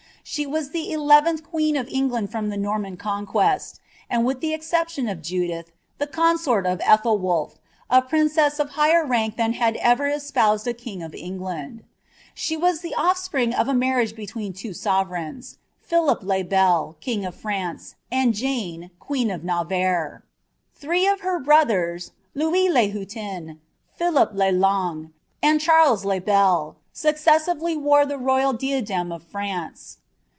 Sh^ 0.23 0.45
wai 0.47 0.59
ihi 0.61 0.91
eleventh 0.91 1.43
queen 1.43 1.75
of 1.75 1.89
England 1.89 2.31
from 2.31 2.49
Ihe 2.53 2.57
Nomian 2.59 2.97
Conquest, 2.97 3.81
and 4.09 4.23
with 4.23 4.39
ibf 4.39 4.53
exception 4.53 5.09
of 5.09 5.21
Judith, 5.21 5.71
the 5.97 6.05
consort 6.07 6.65
of 6.65 6.79
Ethelwolph, 6.81 7.55
a 7.89 8.01
prinr 8.03 8.37
ess 8.37 8.59
of 8.59 8.69
higbtr 8.69 9.09
rank 9.09 9.37
ihan 9.37 9.53
had 9.55 9.75
ever 9.77 10.07
espoused 10.07 10.67
a 10.67 10.73
king 10.73 11.01
of 11.01 11.15
England. 11.15 11.83
She 12.35 12.55
was 12.55 12.81
ihf 12.83 12.93
ol^nis{ 12.93 13.55
of 13.59 13.67
a 13.67 13.73
marriage 13.73 14.15
between 14.15 14.53
Iwo 14.53 14.75
sovereigns; 14.75 15.57
Philip 15.81 16.21
le 16.21 16.43
BeJ, 16.45 16.95
kin^ 17.01 17.27
of 17.27 17.35
Vnaa 17.37 17.93
aiid 18.13 18.31
Jane, 18.31 18.91
queen 18.99 19.31
of 19.31 19.43
Navarre. 19.43 20.23
Three 20.75 21.07
of 21.07 21.21
her 21.21 21.39
brothers, 21.39 22.11
Louis 22.35 22.69
le 22.69 22.81
Hiitie< 22.87 23.57
Philip 23.97 24.33
le 24.33 24.51
Long, 24.51 25.11
and 25.43 25.59
Charles 25.59 26.05
le 26.05 26.21
Bel, 26.21 26.77
successively 26.93 27.75
wore 27.75 28.05
the 28.05 28.19
royal 28.19 28.53
imAai 28.53 29.13
of 29.13 29.23
France. 29.23 29.97